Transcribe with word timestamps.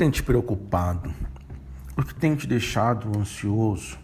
tem 0.00 0.10
te 0.10 0.22
preocupado? 0.22 1.12
O 1.94 2.02
que 2.02 2.14
tem 2.14 2.34
te 2.34 2.46
deixado 2.46 3.18
ansioso? 3.18 3.98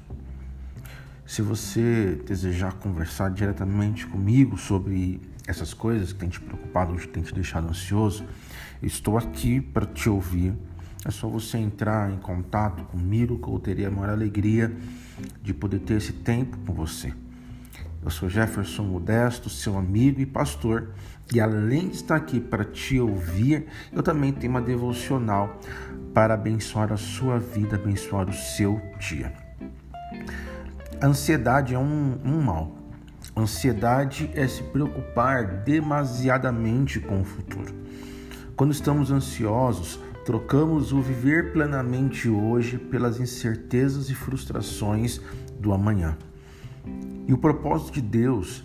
Se 1.24 1.40
você 1.40 2.20
desejar 2.26 2.74
conversar 2.74 3.30
diretamente 3.30 4.06
comigo 4.06 4.58
sobre 4.58 5.18
essas 5.46 5.72
coisas 5.72 6.12
que 6.12 6.18
tem 6.18 6.28
te 6.28 6.38
preocupado, 6.38 6.94
que 6.96 7.08
tem 7.08 7.22
te 7.22 7.32
deixado 7.32 7.66
ansioso, 7.66 8.26
estou 8.82 9.16
aqui 9.16 9.58
para 9.58 9.86
te 9.86 10.10
ouvir. 10.10 10.52
É 11.02 11.10
só 11.10 11.30
você 11.30 11.56
entrar 11.56 12.12
em 12.12 12.18
contato 12.18 12.84
comigo 12.84 13.38
que 13.38 13.48
eu 13.48 13.58
teria 13.58 13.88
a 13.88 13.90
maior 13.90 14.10
alegria 14.10 14.76
de 15.42 15.54
poder 15.54 15.78
ter 15.78 15.94
esse 15.94 16.12
tempo 16.12 16.58
com 16.66 16.74
você. 16.74 17.14
Eu 18.06 18.10
sou 18.10 18.28
Jefferson 18.28 18.84
Modesto, 18.84 19.50
seu 19.50 19.76
amigo 19.76 20.20
e 20.20 20.26
pastor, 20.26 20.90
e 21.34 21.40
além 21.40 21.88
de 21.88 21.96
estar 21.96 22.14
aqui 22.14 22.38
para 22.38 22.64
te 22.64 23.00
ouvir, 23.00 23.66
eu 23.92 24.00
também 24.00 24.32
tenho 24.32 24.52
uma 24.52 24.62
devocional 24.62 25.60
para 26.14 26.34
abençoar 26.34 26.92
a 26.92 26.96
sua 26.96 27.40
vida, 27.40 27.74
abençoar 27.74 28.30
o 28.30 28.32
seu 28.32 28.80
dia. 29.00 29.32
Ansiedade 31.02 31.74
é 31.74 31.78
um, 31.80 32.16
um 32.24 32.40
mal. 32.40 32.76
Ansiedade 33.36 34.30
é 34.34 34.46
se 34.46 34.62
preocupar 34.62 35.64
demasiadamente 35.64 37.00
com 37.00 37.22
o 37.22 37.24
futuro. 37.24 37.74
Quando 38.54 38.70
estamos 38.70 39.10
ansiosos, 39.10 39.98
trocamos 40.24 40.92
o 40.92 41.02
viver 41.02 41.52
plenamente 41.52 42.28
hoje 42.28 42.78
pelas 42.78 43.18
incertezas 43.18 44.08
e 44.10 44.14
frustrações 44.14 45.20
do 45.58 45.72
amanhã. 45.72 46.16
E 47.26 47.32
o 47.32 47.38
propósito 47.38 47.94
de 47.94 48.00
Deus 48.00 48.64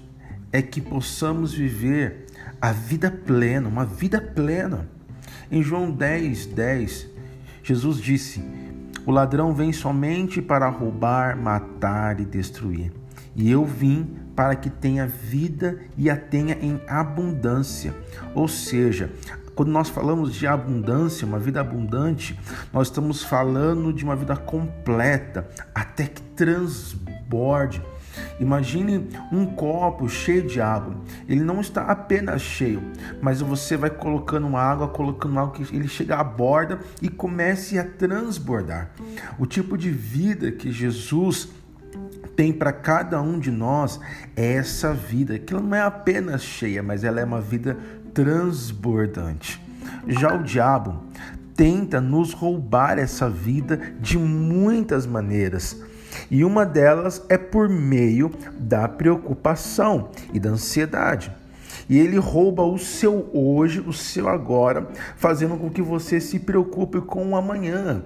é 0.51 0.61
que 0.61 0.79
possamos 0.79 1.53
viver 1.53 2.25
a 2.61 2.71
vida 2.71 3.09
plena, 3.09 3.67
uma 3.67 3.85
vida 3.85 4.21
plena. 4.21 4.87
Em 5.51 5.63
João 5.63 5.91
10, 5.91 6.47
10, 6.47 7.07
Jesus 7.63 7.97
disse: 7.97 8.43
O 9.05 9.11
ladrão 9.11 9.53
vem 9.53 9.73
somente 9.73 10.41
para 10.41 10.69
roubar, 10.69 11.35
matar 11.35 12.19
e 12.19 12.25
destruir. 12.25 12.91
E 13.35 13.49
eu 13.49 13.65
vim 13.65 14.15
para 14.35 14.55
que 14.55 14.69
tenha 14.69 15.07
vida 15.07 15.79
e 15.97 16.09
a 16.09 16.17
tenha 16.17 16.57
em 16.61 16.81
abundância. 16.87 17.95
Ou 18.35 18.47
seja, 18.47 19.11
quando 19.55 19.69
nós 19.69 19.89
falamos 19.89 20.33
de 20.33 20.47
abundância, 20.47 21.27
uma 21.27 21.39
vida 21.39 21.61
abundante, 21.61 22.37
nós 22.73 22.87
estamos 22.87 23.23
falando 23.23 23.93
de 23.93 24.03
uma 24.03 24.15
vida 24.15 24.35
completa, 24.35 25.47
até 25.73 26.05
que 26.05 26.21
transborde. 26.21 27.81
Imagine 28.41 29.07
um 29.31 29.45
copo 29.45 30.09
cheio 30.09 30.41
de 30.41 30.59
água. 30.59 30.95
Ele 31.29 31.41
não 31.41 31.61
está 31.61 31.83
apenas 31.83 32.41
cheio, 32.41 32.81
mas 33.21 33.39
você 33.39 33.77
vai 33.77 33.91
colocando 33.91 34.57
água, 34.57 34.87
colocando 34.87 35.39
água 35.39 35.53
que 35.53 35.75
ele 35.75 35.87
chega 35.87 36.17
à 36.17 36.23
borda 36.23 36.79
e 37.03 37.07
comece 37.07 37.77
a 37.77 37.83
transbordar. 37.83 38.89
O 39.37 39.45
tipo 39.45 39.77
de 39.77 39.91
vida 39.91 40.51
que 40.51 40.71
Jesus 40.71 41.49
tem 42.35 42.51
para 42.51 42.73
cada 42.73 43.21
um 43.21 43.37
de 43.37 43.51
nós 43.51 43.99
é 44.35 44.53
essa 44.53 44.91
vida, 44.91 45.37
que 45.37 45.53
não 45.53 45.75
é 45.75 45.81
apenas 45.81 46.41
cheia, 46.41 46.81
mas 46.81 47.03
ela 47.03 47.19
é 47.19 47.23
uma 47.23 47.41
vida 47.41 47.77
transbordante. 48.11 49.61
Já 50.07 50.33
o 50.33 50.41
diabo 50.41 51.03
tenta 51.55 52.01
nos 52.01 52.33
roubar 52.33 52.97
essa 52.97 53.29
vida 53.29 53.79
de 53.99 54.17
muitas 54.17 55.05
maneiras. 55.05 55.79
E 56.31 56.45
uma 56.45 56.65
delas 56.65 57.21
é 57.27 57.37
por 57.37 57.67
meio 57.67 58.31
da 58.57 58.87
preocupação 58.87 60.11
e 60.33 60.39
da 60.39 60.51
ansiedade. 60.51 61.29
E 61.89 61.99
ele 61.99 62.17
rouba 62.17 62.63
o 62.63 62.79
seu 62.79 63.29
hoje, 63.33 63.81
o 63.81 63.91
seu 63.91 64.29
agora, 64.29 64.87
fazendo 65.17 65.57
com 65.57 65.69
que 65.69 65.81
você 65.81 66.21
se 66.21 66.39
preocupe 66.39 67.01
com 67.01 67.31
o 67.31 67.35
amanhã, 67.35 68.01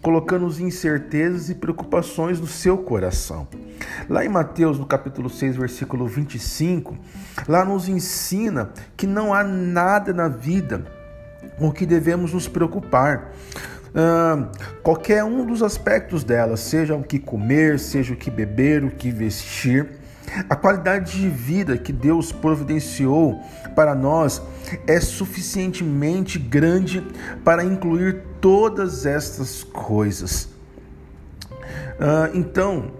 colocando 0.00 0.46
as 0.46 0.60
incertezas 0.60 1.50
e 1.50 1.54
preocupações 1.54 2.40
no 2.40 2.46
seu 2.46 2.78
coração. 2.78 3.46
Lá 4.08 4.24
em 4.24 4.30
Mateus, 4.30 4.78
no 4.78 4.86
capítulo 4.86 5.28
6, 5.28 5.54
versículo 5.54 6.06
25, 6.06 6.96
lá 7.46 7.66
nos 7.66 7.86
ensina 7.86 8.70
que 8.96 9.06
não 9.06 9.34
há 9.34 9.44
nada 9.44 10.14
na 10.14 10.26
vida 10.26 10.86
com 11.58 11.70
que 11.70 11.84
devemos 11.84 12.32
nos 12.32 12.48
preocupar. 12.48 13.32
Qualquer 14.82 15.22
um 15.24 15.44
dos 15.44 15.62
aspectos 15.62 16.24
dela, 16.24 16.56
seja 16.56 16.94
o 16.94 17.02
que 17.02 17.18
comer, 17.18 17.78
seja 17.78 18.14
o 18.14 18.16
que 18.16 18.30
beber, 18.30 18.84
o 18.84 18.90
que 18.90 19.10
vestir, 19.10 20.00
a 20.48 20.56
qualidade 20.56 21.20
de 21.20 21.28
vida 21.28 21.76
que 21.76 21.92
Deus 21.92 22.32
providenciou 22.32 23.42
para 23.76 23.94
nós 23.94 24.40
é 24.86 24.98
suficientemente 24.98 26.38
grande 26.38 27.06
para 27.44 27.62
incluir 27.62 28.22
todas 28.40 29.04
estas 29.04 29.62
coisas. 29.62 30.48
Então, 32.32 32.92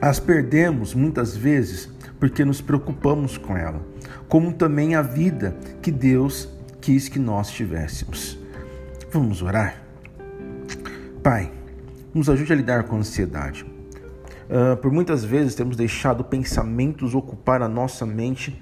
as 0.00 0.20
perdemos 0.20 0.94
muitas 0.94 1.36
vezes 1.36 1.88
porque 2.20 2.44
nos 2.44 2.60
preocupamos 2.60 3.36
com 3.36 3.56
ela, 3.56 3.82
como 4.28 4.52
também 4.52 4.94
a 4.94 5.02
vida 5.02 5.56
que 5.82 5.90
Deus 5.90 6.48
quis 6.80 7.08
que 7.08 7.18
nós 7.18 7.50
tivéssemos. 7.50 8.38
Vamos 9.12 9.42
orar? 9.42 9.76
Pai, 11.22 11.52
nos 12.14 12.30
ajude 12.30 12.50
a 12.50 12.56
lidar 12.56 12.84
com 12.84 12.96
a 12.96 13.00
ansiedade. 13.00 13.62
Uh, 13.62 14.74
por 14.78 14.90
muitas 14.90 15.22
vezes 15.22 15.54
temos 15.54 15.76
deixado 15.76 16.24
pensamentos 16.24 17.14
ocupar 17.14 17.60
a 17.60 17.68
nossa 17.68 18.06
mente 18.06 18.58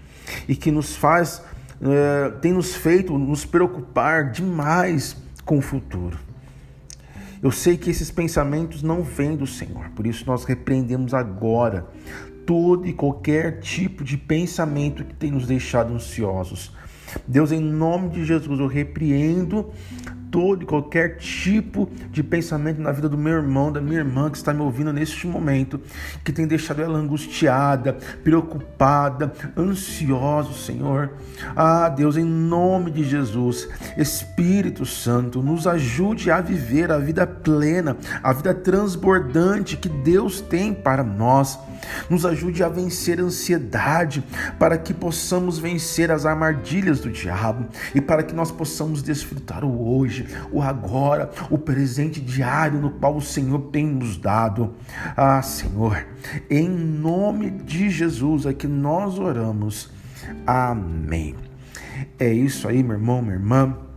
e 0.48 0.56
que 0.56 0.72
nos 0.72 0.96
faz, 0.96 1.40
uh, 1.80 2.36
tem 2.40 2.52
nos 2.52 2.74
feito 2.74 3.16
nos 3.16 3.44
preocupar 3.44 4.32
demais 4.32 5.16
com 5.44 5.58
o 5.58 5.62
futuro. 5.62 6.18
Eu 7.40 7.52
sei 7.52 7.76
que 7.76 7.88
esses 7.88 8.10
pensamentos 8.10 8.82
não 8.82 9.04
vêm 9.04 9.36
do 9.36 9.46
Senhor, 9.46 9.90
por 9.90 10.04
isso 10.04 10.24
nós 10.26 10.42
repreendemos 10.42 11.14
agora 11.14 11.86
todo 12.44 12.88
e 12.88 12.92
qualquer 12.92 13.60
tipo 13.60 14.02
de 14.02 14.16
pensamento 14.16 15.04
que 15.04 15.14
tem 15.14 15.30
nos 15.30 15.46
deixado 15.46 15.94
ansiosos. 15.94 16.72
Deus, 17.26 17.52
em 17.52 17.60
nome 17.60 18.08
de 18.08 18.24
Jesus, 18.24 18.58
eu 18.58 18.66
repreendo 18.66 19.70
todo 20.30 20.62
e 20.62 20.66
qualquer 20.66 21.16
tipo 21.18 21.88
de 22.10 22.22
pensamento 22.22 22.80
na 22.80 22.92
vida 22.92 23.08
do 23.08 23.18
meu 23.18 23.34
irmão, 23.34 23.72
da 23.72 23.80
minha 23.80 23.98
irmã 23.98 24.30
que 24.30 24.36
está 24.36 24.52
me 24.54 24.62
ouvindo 24.62 24.92
neste 24.92 25.26
momento, 25.26 25.80
que 26.24 26.32
tem 26.32 26.46
deixado 26.46 26.82
ela 26.82 26.98
angustiada, 26.98 27.98
preocupada, 28.22 29.32
ansiosa, 29.56 30.52
Senhor. 30.52 31.10
Ah, 31.56 31.88
Deus, 31.88 32.16
em 32.16 32.24
nome 32.24 32.90
de 32.90 33.04
Jesus, 33.04 33.68
Espírito 33.96 34.86
Santo, 34.86 35.42
nos 35.42 35.66
ajude 35.66 36.30
a 36.30 36.40
viver 36.40 36.90
a 36.92 36.98
vida 36.98 37.26
plena, 37.26 37.96
a 38.22 38.32
vida 38.32 38.54
transbordante 38.54 39.76
que 39.76 39.88
Deus 39.88 40.40
tem 40.40 40.72
para 40.72 41.02
nós. 41.02 41.58
Nos 42.08 42.26
ajude 42.26 42.62
a 42.62 42.68
vencer 42.68 43.20
a 43.20 43.24
ansiedade, 43.24 44.22
para 44.58 44.76
que 44.76 44.92
possamos 44.92 45.58
vencer 45.58 46.10
as 46.10 46.26
armadilhas 46.26 47.00
do 47.00 47.10
diabo 47.10 47.66
e 47.94 48.00
para 48.00 48.22
que 48.22 48.34
nós 48.34 48.50
possamos 48.50 49.02
desfrutar 49.02 49.64
o 49.64 49.96
hoje, 49.96 50.26
o 50.50 50.62
agora, 50.62 51.30
o 51.50 51.58
presente 51.58 52.20
diário 52.20 52.80
no 52.80 52.90
qual 52.90 53.16
o 53.16 53.22
Senhor 53.22 53.70
tem 53.70 53.86
nos 53.86 54.16
dado. 54.16 54.74
Ah, 55.16 55.42
Senhor, 55.42 56.06
em 56.48 56.68
nome 56.68 57.50
de 57.50 57.90
Jesus 57.90 58.46
é 58.46 58.52
que 58.52 58.66
nós 58.66 59.18
oramos. 59.18 59.90
Amém. 60.46 61.34
É 62.18 62.32
isso 62.32 62.68
aí, 62.68 62.82
meu 62.82 62.96
irmão, 62.96 63.22
minha 63.22 63.34
irmã. 63.34 63.89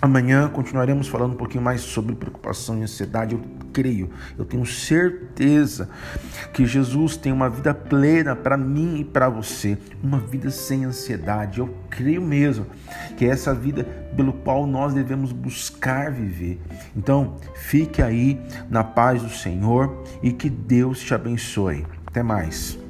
Amanhã 0.00 0.48
continuaremos 0.48 1.08
falando 1.08 1.32
um 1.32 1.36
pouquinho 1.36 1.64
mais 1.64 1.80
sobre 1.80 2.14
preocupação 2.14 2.78
e 2.78 2.82
ansiedade. 2.82 3.34
Eu 3.34 3.40
creio, 3.72 4.10
eu 4.38 4.44
tenho 4.44 4.64
certeza 4.66 5.88
que 6.52 6.66
Jesus 6.66 7.16
tem 7.16 7.32
uma 7.32 7.48
vida 7.48 7.72
plena 7.72 8.36
para 8.36 8.56
mim 8.56 8.98
e 9.00 9.04
para 9.04 9.28
você, 9.28 9.78
uma 10.02 10.18
vida 10.18 10.50
sem 10.50 10.84
ansiedade. 10.84 11.60
Eu 11.60 11.74
creio 11.88 12.20
mesmo 12.20 12.66
que 13.16 13.24
é 13.24 13.28
essa 13.28 13.54
vida 13.54 13.84
pelo 14.14 14.32
qual 14.32 14.66
nós 14.66 14.92
devemos 14.92 15.32
buscar 15.32 16.10
viver. 16.12 16.60
Então, 16.94 17.36
fique 17.54 18.02
aí 18.02 18.40
na 18.68 18.84
paz 18.84 19.22
do 19.22 19.30
Senhor 19.30 20.04
e 20.22 20.30
que 20.30 20.50
Deus 20.50 21.00
te 21.00 21.14
abençoe. 21.14 21.86
Até 22.06 22.22
mais. 22.22 22.85